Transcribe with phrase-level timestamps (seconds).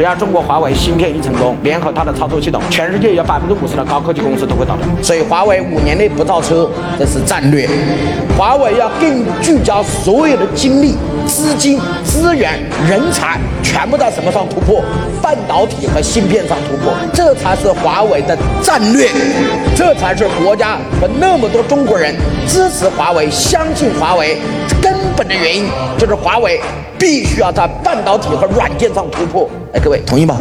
[0.00, 4.86] 只要中国华为芯片一成功，联合它的操作系统，全世界有百分之五十的高科技公司都会倒掉。
[5.02, 6.66] 所以华为五年内不造车，
[6.98, 7.68] 这是战略。
[8.34, 10.94] 华为要更聚焦所有的精力、
[11.26, 12.58] 资金、资源、
[12.88, 14.82] 人才，全部在什么上突破？
[15.20, 19.06] 半导体和芯片上突破，这才是华为的战略，
[19.76, 22.16] 这才是国家和那么多中国人
[22.48, 24.38] 支持华为、相信华为
[24.80, 24.89] 根
[25.20, 25.66] 本的原因，
[25.98, 26.58] 就是华为
[26.98, 29.46] 必须要在半导体和软件上突破。
[29.74, 30.38] 哎，各位同意吗？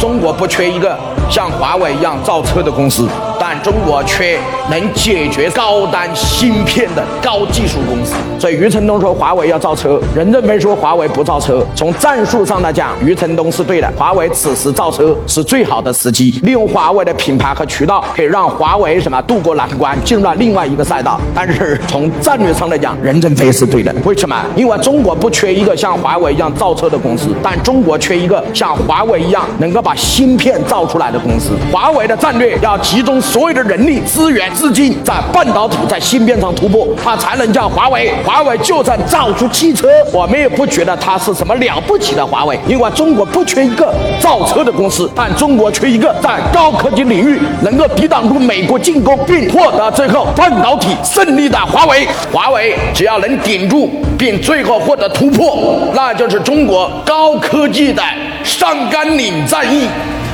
[0.00, 3.06] 中国不缺一个像华为一样造车的公司，
[3.50, 4.38] 但中国缺
[4.70, 8.12] 能解决高端芯片的高技术公司。
[8.38, 11.64] 所以余承东说华为要造车，任正非说华为不造车。
[11.74, 21.18] 从战术上来讲，余承东是对的，华为此时造车是最好的时机，利用华为的品牌和渠道，可以让华为什么渡过难关，进入了另外一个赛道。
[21.34, 23.90] 但是从战略上来讲，任正非是对的。
[24.04, 24.36] 为什么？
[24.56, 31.52] 因为中国不缺一个像华为一样造车的公司，但中国缺一个像华为一样能够把芯片造出来的公司。
[31.72, 38.12] 华为的战略要集中所有的人力资源、资金在半导体、在芯片上突破，它才能叫华为。
[38.26, 52.08] 华为就算造出汽车，我们也不觉得它是什么了不起的华为，因为中国不缺一个造车的公司，但中国缺一个在高科技领域能够抵挡住美国进攻，并获得最后半导体胜利的华为。
[52.32, 58.02] 华为只要能顶住，并最后获得突破，那就是中国高科技的
[58.42, 59.86] 上甘岭战役。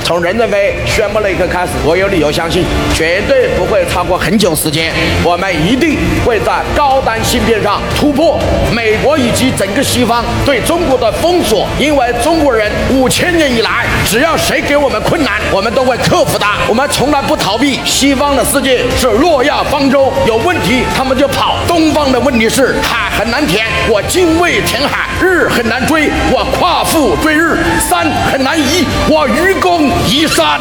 [0.04, 2.62] 从任正非宣布那一刻开始，我有理由相信，
[2.94, 4.92] 绝对不会超过很久时间，
[5.24, 8.38] 我们一定会在高端芯片上突破
[8.70, 11.66] 美国以及整个西方对中国的封锁。
[11.80, 17.80] 因为中国人五千年以来，只要谁给我们困难，我们都会克服它，我们从来不逃避。
[17.84, 29.90] 西方的世界是诺亚方舟，有问题他们就跑；东方的问题是海很难填，我精卫填海；日很难追，我夸父追日；山很难移，我愚公。
[30.08, 30.60] 移山，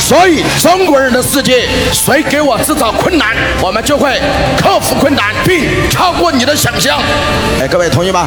[0.00, 3.28] 所以中国人的世界，谁给我制造困难，
[3.60, 4.20] 我们就会
[4.58, 6.98] 克服困难，并超过你的想象。
[7.60, 8.26] 哎，各位同意吗？